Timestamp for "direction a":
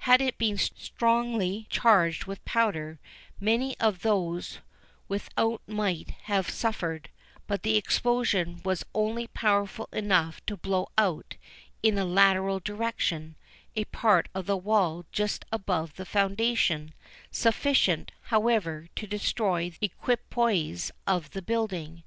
12.60-13.86